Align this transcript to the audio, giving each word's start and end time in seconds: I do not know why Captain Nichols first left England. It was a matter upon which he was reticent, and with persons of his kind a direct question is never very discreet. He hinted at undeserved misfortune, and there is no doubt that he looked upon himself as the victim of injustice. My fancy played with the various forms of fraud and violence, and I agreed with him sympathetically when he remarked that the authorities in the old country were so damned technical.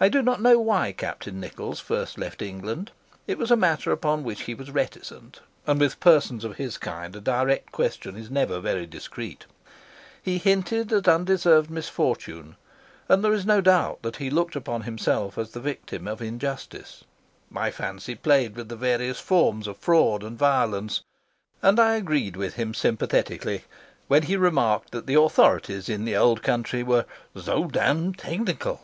I 0.00 0.08
do 0.08 0.22
not 0.22 0.42
know 0.42 0.58
why 0.58 0.90
Captain 0.90 1.38
Nichols 1.38 1.78
first 1.78 2.18
left 2.18 2.42
England. 2.42 2.90
It 3.28 3.38
was 3.38 3.52
a 3.52 3.56
matter 3.56 3.92
upon 3.92 4.24
which 4.24 4.42
he 4.42 4.52
was 4.52 4.72
reticent, 4.72 5.38
and 5.68 5.78
with 5.78 6.00
persons 6.00 6.42
of 6.44 6.56
his 6.56 6.78
kind 6.78 7.14
a 7.14 7.20
direct 7.20 7.70
question 7.70 8.16
is 8.16 8.28
never 8.28 8.58
very 8.58 8.86
discreet. 8.86 9.46
He 10.20 10.38
hinted 10.38 10.92
at 10.92 11.06
undeserved 11.06 11.70
misfortune, 11.70 12.56
and 13.08 13.22
there 13.24 13.32
is 13.32 13.46
no 13.46 13.60
doubt 13.60 14.02
that 14.02 14.16
he 14.16 14.30
looked 14.30 14.56
upon 14.56 14.82
himself 14.82 15.38
as 15.38 15.52
the 15.52 15.60
victim 15.60 16.08
of 16.08 16.20
injustice. 16.20 17.04
My 17.48 17.70
fancy 17.70 18.16
played 18.16 18.56
with 18.56 18.68
the 18.70 18.74
various 18.76 19.20
forms 19.20 19.68
of 19.68 19.76
fraud 19.78 20.24
and 20.24 20.36
violence, 20.36 21.02
and 21.62 21.78
I 21.78 21.94
agreed 21.94 22.34
with 22.34 22.54
him 22.54 22.74
sympathetically 22.74 23.62
when 24.08 24.24
he 24.24 24.36
remarked 24.36 24.90
that 24.90 25.06
the 25.06 25.20
authorities 25.22 25.88
in 25.88 26.04
the 26.04 26.16
old 26.16 26.42
country 26.42 26.82
were 26.82 27.06
so 27.40 27.66
damned 27.68 28.18
technical. 28.18 28.80